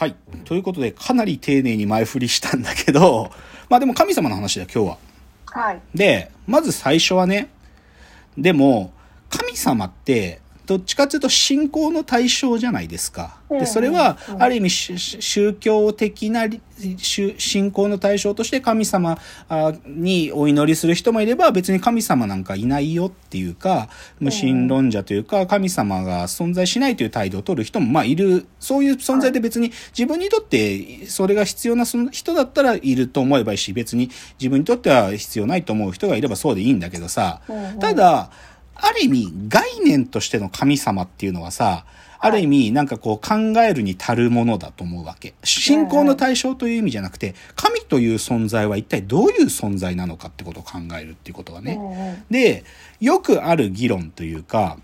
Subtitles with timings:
[0.00, 0.14] はい。
[0.46, 3.30] ということで、かなり丁寧に前振りしたんだけど、
[3.68, 4.98] まあでも神様の話だよ、今日は。
[5.44, 5.80] はい。
[5.94, 7.50] で、まず最初はね、
[8.38, 8.94] でも、
[9.28, 13.40] 神様って、どっちかっていうと信仰の対象じゃないですか。
[13.50, 14.42] で、それはう、ん。
[14.42, 16.46] ある意味し宗教的な
[17.38, 19.18] 信仰の対象として神様
[19.48, 23.88] あにお祈りする人もいれば、別に神様なんかいないよっていうか、
[24.20, 37.40] 無神論者というか、神様が存在しないという態度を取る人も、まあいる、そういう存在で別に自分にとってそれが必要なその人だったらいると思えばいいし、別に自分にとっては必要ないと思う人がいればそうでいいんだけどさ、
[37.80, 38.30] ただ、
[38.82, 41.84] ある意味概念としての神様っていうのはさ、
[42.22, 45.32] ある意味なんかこう考えるに足るものだと思うわけ。
[45.42, 52.22] 信仰の対象という意味じゃなくて、神という存在は一体どういう存在なのかってことを考えるっていうことはね。
[52.30, 52.64] で、
[53.00, 54.76] よくある議論というか、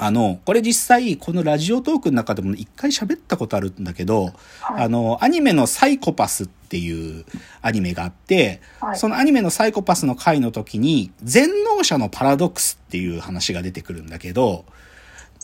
[0.00, 4.26] あの、これ実際、このラジオトークの中でも一回喋ったことあるんだけど、
[4.60, 7.24] はいあの、アニメのサイコパスっていう
[7.62, 14.64] アニメがあって、はいそのアニメのサイコパスの回の時に、全能者のパラドックスっていう話が出てくるんだけど、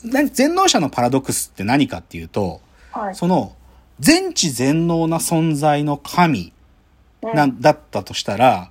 [0.04, 2.60] な全能者のパラドックスって何かっていうと、
[2.92, 3.14] はい。
[3.14, 3.56] その、
[4.00, 6.52] 全知全能な存在の神
[7.22, 8.70] な、だったとしたら、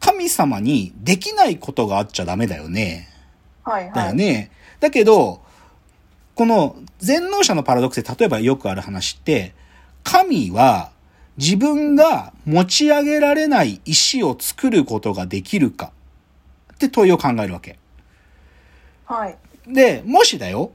[0.00, 3.08] 神様にできないことがあっちゃダメだよね。
[3.62, 3.90] はい。
[3.94, 4.50] だよね。
[4.80, 5.42] だけど、
[6.34, 9.54] この全能者のパラドックスで例えばよくある話って、
[10.02, 10.90] 神は
[11.36, 15.92] 自分が持ち上げられない石を作ることができるか
[16.74, 17.78] って問いを考えるわけ。
[19.04, 19.36] はい。
[19.66, 20.72] で、もしだよ、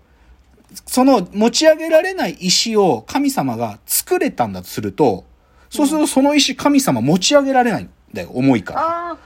[0.86, 5.26] その持ち上げられない石を神様が作れたんだとすると、
[5.70, 9.18] そうするとその石神様持ち上げられないんだよ、重いから。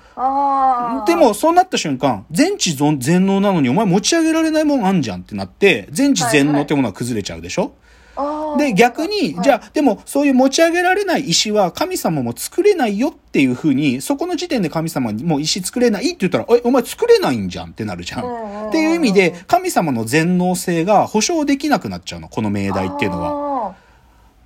[1.07, 7.73] でも、そうなった瞬間、全知全全能なのにお前持ち上げられないもんあんじゃんってなって、全知全能ってものは崩れちゃうでしょ、
[8.15, 18.67] あー、で、逆に、じゃあ、でも、そういう持ち上げられない石は神様も作れないよっていうふうに、そこの時点で神様にもう石作れないって言ったら、え、お前作れないんじゃんってなるじゃん。
[18.69, 23.42] っていう意味で、神様の全能性が保証できなくなっちゃうの、この命題っていうのは。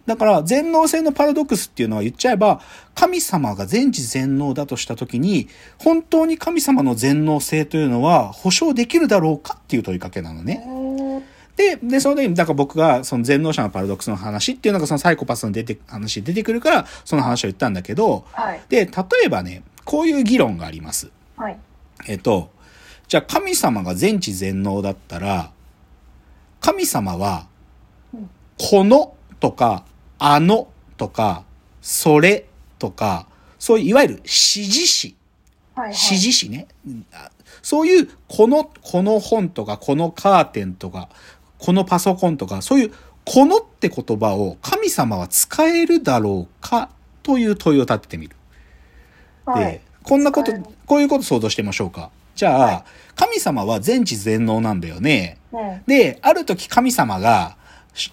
[0.07, 0.16] は。
[0.16, 2.62] だから、全能性のパラドックスっていうのは言っちゃえば、
[2.95, 10.63] 神様が全知全能だとしたときに、本当に神様の全能性というのは保証できるだろうかっていう問いかけなのね。
[10.67, 11.23] うん
[11.57, 18.62] で、で、その時に、だから僕がその全能者のパラドックスの話っていうのがそのサイコパスの出て、話出てくるから、その話を言ったんだけど、はい。
[18.69, 18.91] で、例
[19.25, 21.09] えばね、こういう議論があります。
[21.35, 21.57] はい。
[22.07, 22.51] えっと、
[23.07, 25.51] じゃあ神様が全知全能だったら、
[26.59, 27.47] 神様は
[28.13, 29.84] うん、このとか、
[30.19, 30.67] あの
[30.97, 31.44] とか、
[31.81, 32.45] それ
[32.79, 33.28] とか、
[33.59, 35.16] そういういわゆる指示詞、
[35.75, 35.88] はい。
[35.88, 36.67] 指示詞ね。
[37.13, 37.29] あ
[37.61, 41.09] そういう、この、この本とか、このカーテンとか、
[41.57, 42.94] このパソコンとか、そういう、
[43.25, 46.89] このって言葉を神様は使えるだろうか
[47.23, 48.35] という問いを立ててみる。
[49.45, 49.66] はい。
[49.66, 50.53] で、こんなこと
[50.85, 52.09] こういうこと想像してみましょうか。
[52.35, 52.84] じゃあ、はい
[53.17, 55.39] 神様は全知全能なんだよね。
[55.51, 55.81] うん。
[55.88, 57.66] で、ある時神様が、し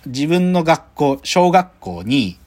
[0.07, 2.39] 自分の学校、小学校に、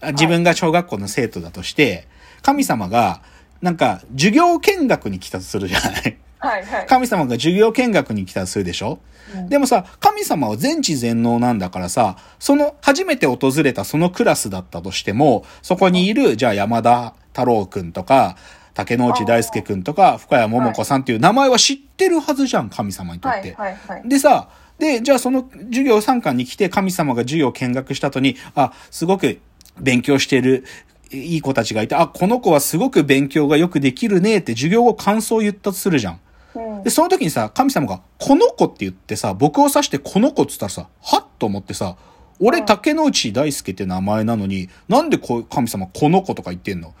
[0.00, 2.06] あ自分が小学校の生徒だとして、
[2.42, 3.20] 神様が、
[3.62, 6.18] なんか、授業見学に来たとするじゃない。
[6.38, 6.64] はい。
[6.64, 6.86] はい。
[6.86, 8.98] 神様が授業見学に来たとするでしょ？
[9.34, 18.36] うんでもさ、神様は全知全能なんだからさ、その、初めて訪れたそのクラスだったとしても、そこにいる、じゃあ山田太郎くんとか、
[18.74, 23.54] 竹之内大輔くんとか、深谷桃子さんっていう名前は知ってるはずじゃん、神様にとって。
[23.54, 23.70] はい。
[23.70, 23.78] はい。
[23.88, 24.08] はい。
[24.08, 29.38] でさ、で、じゃあその授業参観に来て神様が授業を見学した後に、あ、すごく
[29.78, 30.64] 勉強してる、
[31.10, 36.20] いい子たちがいて、あ、この子はすごく勉強がよくできるねって授業後感想を言ったとするじゃん。
[36.54, 36.82] うん。
[36.82, 41.96] で、その時にさ、神様が、この子って言ってさ、僕を指してこの子って言ったらさ、はっと思ってさ、
[42.40, 46.92] 俺、竹之内大輔って名前なのに、なんでこう神様この子とか言ってんの？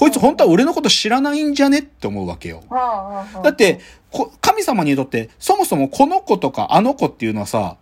[0.00, 2.62] こいつ本当は俺のこと知らないんじゃねって思うわけよ。
[3.44, 3.80] だって、
[4.10, 7.76] こ神様にとって、そもそもこの子とかあの子っていうのはさ、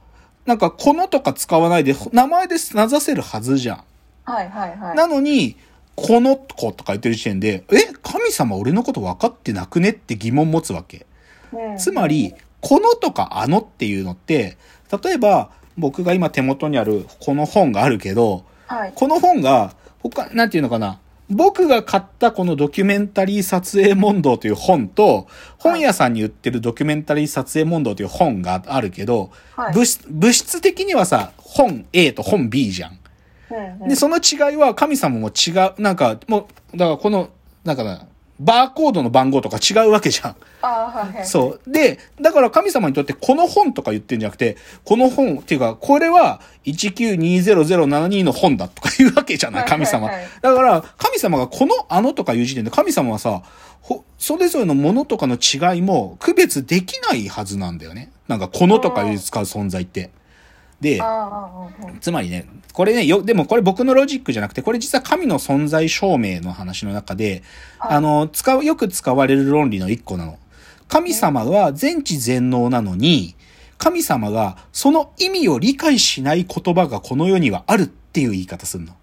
[0.45, 3.85] なんかこのとか使わないで、名前で名指せるはずじゃん。
[4.25, 4.49] はい。
[4.49, 4.77] はい。
[4.77, 4.97] はい。
[4.97, 5.55] なのに、
[5.95, 11.07] この子とか言ってる時点で、え神様俺のこと分かってなくねって疑問持つわけ。
[11.53, 14.59] うんつまり、このとかあのっていうのって、
[15.05, 18.93] 例えば、僕が今手元にあるこの本があるけど、はい。
[18.93, 20.99] この本が、他、なんていうのかな。
[21.31, 25.27] 僕が買ったこのドキュメンタリー撮影問答という本と、
[25.59, 29.75] 本屋さんに売ってるドキュメンタリー撮影問答という本があるけど、はい。
[29.75, 32.99] 物質物質的にはさ、本 A と本 B じゃん。
[33.87, 37.31] で、その違いは神様も違う、なんか、もう、だからこの、
[37.65, 38.07] なんかな、
[38.41, 40.37] バーコードの番号とか違うわけじゃん。
[40.61, 41.27] はいはい。
[41.27, 41.71] そう。
[41.71, 50.07] で、だから神様にとってこの本とか言ってんじゃなくて、この本っていうか、これは192072の本だとか言うわけじゃない、神様。
[50.07, 53.43] はいはいはいだから、神様がこのあのとかいう時点で神様はさ、
[53.81, 58.13] ほそれぞれのものとかの違いも区別できないはずなんだよね。
[58.29, 60.11] なんか、このとかいう使う存在って。
[60.81, 61.01] で
[62.01, 67.43] つまりね、これね、よ、でもこれ僕のロジックじゃなくて、これ実は神の存在証明の話の中で、
[67.79, 70.39] はいあの、使う、よく使われる論理の一個なの。
[70.87, 73.35] 神様は全知全能なのに、
[73.79, 78.95] 神様がその意味を理解しない言葉がこの世にはあるっていう言い方するの。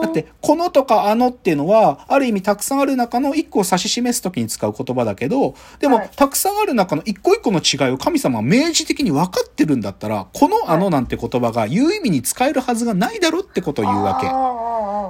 [0.00, 14.26] だって、このとかあのっていうのは、ある意味たくさんある中の一個を指し示すときに使う言葉だけど、でも、はいたくさんある中の一個一個の違いを神様は明示的に分かってるんだったら、このあのなんて言葉が言う意味に使えるはずがないだろってことを言うわけ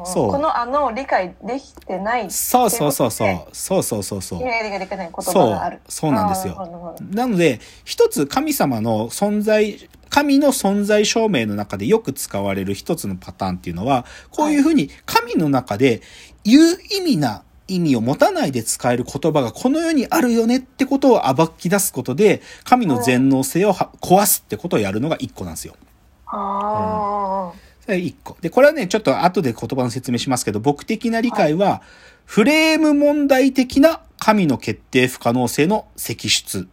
[0.05, 2.31] そうこのあのを理解できてない。
[2.31, 3.49] そうそうそうそう。
[3.53, 4.39] そうそうそうそう。
[4.39, 6.97] 理解できてない言葉そうがある。、そうなんですよ。
[7.11, 16.03] なので、一つ神様の存在、神の存在証明の中でよく使われる一つのパターンっていうのは、こういうふうに神の中で
[16.45, 25.77] 有意味な意味を持たないで使える言葉がこの世にあるよねってことを暴き出すことで、神の全能性をは壊すってことをやるのが一個なんですよ。
[26.27, 28.37] あそれ一個。
[28.41, 31.83] で、これはね、ちょっと後で言葉の説明しますけど、僕的な理解は、
[32.25, 36.69] フレーム問題的な神の決定不可能性の析出。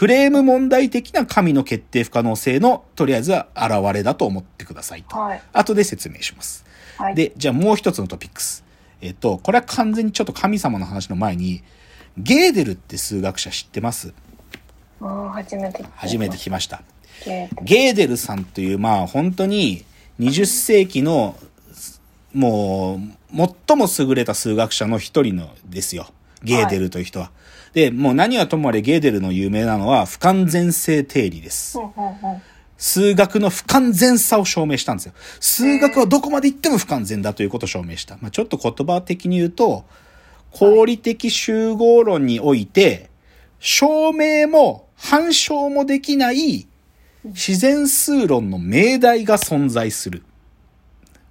[0.00, 5.14] フレーム問題的な神の決定不可能性の、とりあえずは現れだと思ってくださいと。
[5.14, 5.20] あ。
[5.24, 5.42] はい。
[5.52, 6.64] 後で説明します。
[6.96, 7.14] はい。
[7.14, 8.64] で、じゃあもう一つのトピックス。
[9.02, 11.62] えっと、これは完全にちょっと神様の話の前に、
[12.16, 14.14] ゲーデルって数学者知ってます？
[15.00, 15.84] 初めて。
[15.94, 16.80] 初めて聞きました。
[17.26, 19.84] ゲートゲーデルさんという、まあ本当に
[20.18, 21.36] 20世紀の、
[22.32, 23.02] も
[23.34, 23.36] う、
[23.68, 26.08] 最も優れた数学者の一人のですよ。
[26.42, 27.30] ゲーデルという人は。
[27.72, 31.82] で、もう何はともあれゲーデルの有名なのは不完全性定理ですう。
[31.82, 32.42] んうんうん。
[32.80, 35.12] 数学の不完全さを証明したんですよ。
[35.38, 38.16] 数学はどこまで行っても不完全だということを証明した。
[38.22, 39.84] まあ、ちょっと言葉的に言うと、
[40.50, 43.10] 合理的集合論において、
[43.58, 46.66] 証明も反証もできない
[47.24, 50.22] 自然数論の命題が存在する。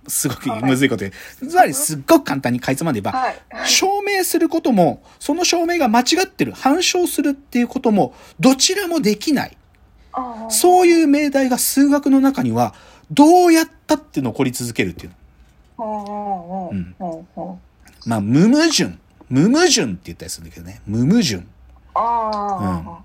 [0.09, 1.47] すごくむずいこと言う。
[1.47, 3.35] つまりすっごく簡単にかいつまんで言えば、はい。
[3.65, 9.57] 証明することも、その証明が間違ってる、反証するっていうことも、どちらもできない。
[10.49, 12.73] そういう命題が数学の中には、
[13.11, 15.11] どうやったって残り続けるっていう。
[18.05, 18.97] まあ、無矛盾。
[19.29, 20.81] 無矛盾って言ったりするんだけどね。
[20.85, 21.43] 無矛盾。
[21.93, 22.99] ああ。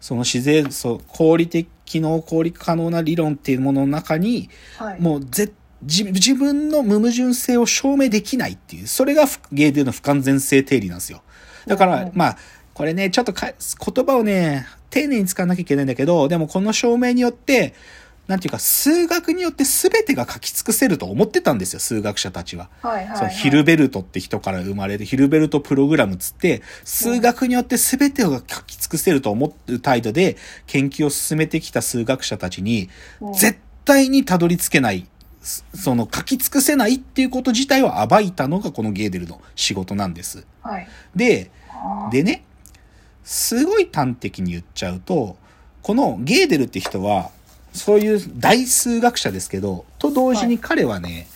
[0.00, 5.00] その自然、そう、合理的、機能合理可能な理論っていうものの中に、はい。
[5.00, 5.52] もうぜ
[5.82, 11.22] 自自分の無矛盾性を証明できないっていう、それがふゲーデルの不完全性定理なんですよ。
[11.66, 12.36] だから、うんまあ、
[12.74, 17.74] これね、ちょっとか言葉をね、丁寧に使わなきゃいけないんだけど、でもこの証明によって、
[18.26, 22.68] なんていうか、数学によって全てが書き尽くせると思ってたんですよ、数学者たちは。
[22.82, 23.18] はいはい。
[23.18, 30.36] そう、ヒルベルトって人から生まれて、ヒルベルトプログラムつって、数学によって全てを書き尽くせると思う態度で
[30.66, 32.88] 研究を進めてきた数学者たちに、
[33.20, 35.15] うん絶対にたどり着けない、す
[35.74, 40.46] その書き尽くせないっていうこと自体を暴いたのがこのゲーデルの仕事なんです。
[40.62, 40.88] はい。
[41.14, 41.50] で、
[42.10, 42.42] でね、
[43.24, 45.36] すごい端的に言っちゃうと、
[45.82, 47.30] このゲーデルって人は、
[47.72, 51.26] そういう大数学者ですけど、と同時に彼はね、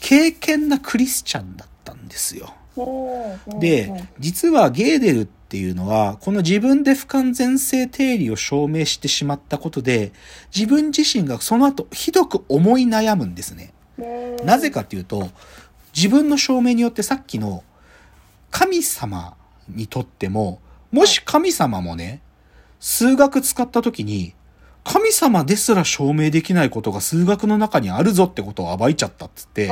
[0.00, 2.54] 敬虔なクリスチャンだったんですよ。
[3.60, 10.12] で、実はゲーデルっていうのは、この自分で不完全性定理を証明してしまったことで、
[10.54, 13.72] 自分自身がその後ひどく思い悩むんですね。
[13.98, 15.30] うんなぜかっていうと、
[15.94, 17.62] 自分の証明によってさっきの
[18.50, 19.36] 神様
[19.68, 22.20] にとっても、もし神様もね、
[22.80, 24.34] 数学使った時に、
[24.84, 29.68] 神様ですら証明できないことが数学の中にあるぞってことを暴いちゃったっつって、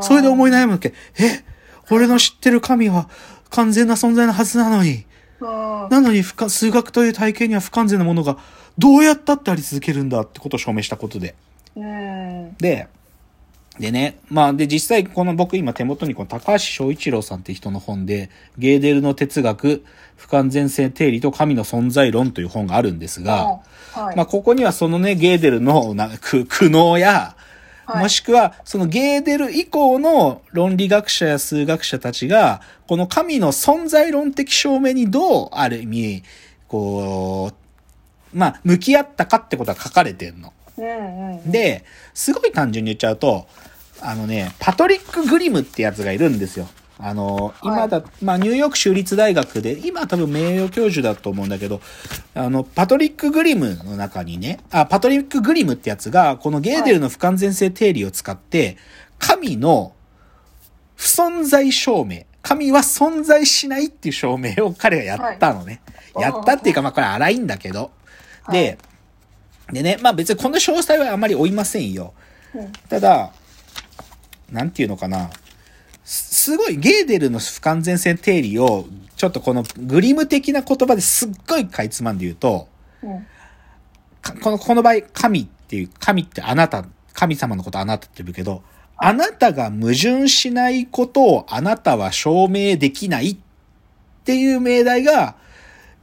[0.00, 0.94] それで思い悩むわけ。
[1.18, 1.44] え、
[1.90, 3.08] 俺の知ってる神は
[3.52, 5.04] 完全な存在のはずなのに、
[5.40, 8.38] うんなのに数学という体系には不完全なものが
[8.78, 11.34] どうやったってあり続けるんだってことを証明したことで。
[11.74, 12.56] うん。
[12.58, 12.86] で、
[13.78, 19.84] でね、まあ、で、実際、この僕今手元にこの高橋翔一郎さんって人の本で、ゲーデルの哲学、
[20.16, 23.60] 不完全性定理と神の存在論という本があるんですが、
[23.92, 24.16] はい。
[24.16, 27.34] まあ、ここにはそのね、ゲーデルのな苦苦悩や、
[27.84, 36.22] はいもしくは、そのゲーデル以降の論理学者や数学者たちが、この神の存在論的証明にどう、ある意味、
[36.68, 40.52] こう、まあ、向き合ったかってことは書かれてんの。
[40.78, 41.50] うんうん。
[41.50, 41.84] で、
[42.14, 43.46] すごい単純に言っちゃうと、
[44.00, 46.68] あのね、パトリック・グリムってやつがいるんですよ。
[47.04, 51.80] あの、今だ、まあ、ニューヨーク州立大学で、今多分名誉教授だと思うんだけど、
[52.34, 58.76] あの、パトリック・グリムの中にね、あ、パトリック・グリムってやつが、このゲーデルの不完全性定理を使って、
[59.18, 59.94] 神の
[60.94, 65.80] 不存在証明、神は存在しないっていう証明を彼がやったのね。
[65.84, 67.90] はいやったっていうか、まあ、これ荒いんだけど。
[68.50, 68.78] で、
[69.72, 72.12] でね、まあ別にこの詳細はあまり追いませんよ。
[72.54, 73.32] うんただ、
[74.50, 75.30] なんていうのかな。
[76.42, 82.68] すすごい、ゲーデルの不完全性定理を、ちょっとこのグリム的な言葉ですっごいかいつまんで言うと、
[83.02, 83.26] うん
[84.22, 88.62] かこの、この場合、神っていう、神ってあなた、神様のことあなたって言うけど、
[88.96, 93.36] あなたが矛盾しないことをあなたは証明できないっ
[94.24, 95.34] ていう命題が、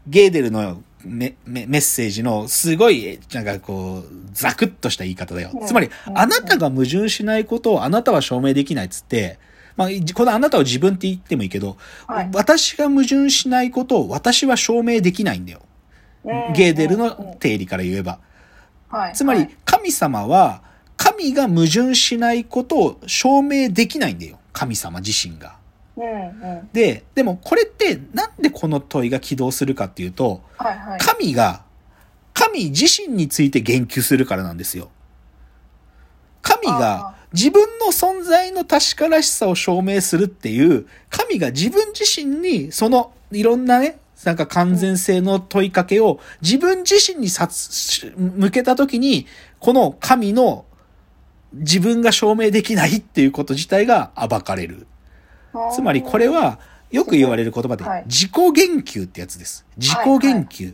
[0.08, 5.63] ゲーデルのメメメッセージのすごい、なんかこう、ザクッとした言い方だよう。
[5.63, 9.39] んつまりう、んあなたが矛盾しないことをあなたは証明できないっつって、
[9.79, 15.62] まあ、このあなたを自分って言ってもいいけど、はい私が矛盾しないことを私は証明できないんだよ。
[16.25, 18.19] うんゲーデルのうん定理から言えば。
[18.89, 20.63] はいつまりはい、神様は、
[20.98, 24.38] 神が矛盾しないことを証明できないんだよ。
[24.51, 25.55] 神様自身が。
[26.74, 31.63] で、でもこれってなんでこの問いが起動するかっていうと、はいはい神が、
[32.33, 34.89] 神自身について言及するからなんですよ。
[36.41, 49.27] 神があ自分の存在の確からしさを証明するっていう、神が自分自身にそのいろんなね、なんか完全性の問いかけを自分自身にさつ向けたときに、
[49.59, 50.65] この神の
[51.53, 54.88] 自分が証明できないっていうこと自体が暴かれる。
[55.74, 56.59] つまりこれは
[56.91, 59.65] よく言われる言葉ではい自己言及ってやつです。
[59.77, 60.74] 自己言及。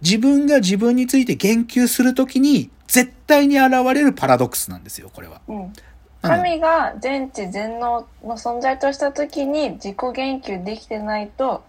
[0.00, 5.40] 自分が自分について言及するときに絶対に現れるパラドックスなんですよ、これは。
[6.22, 11.64] 神が全知全能の存在とした時に自己言及できてないと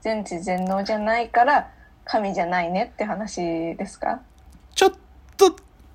[0.00, 1.70] 全知全能じゃないから
[2.04, 3.36] 神じゃないねって話
[3.76, 4.20] ですか？
[4.74, 4.92] ちょっ
[5.36, 5.54] と、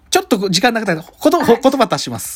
[0.09, 1.59] ちょっと時間なかったけど、こと、はい。
[1.61, 2.35] 言葉足します。